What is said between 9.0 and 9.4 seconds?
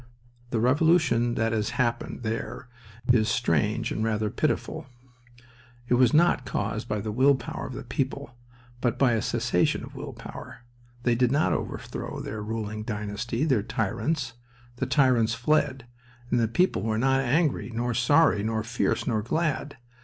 a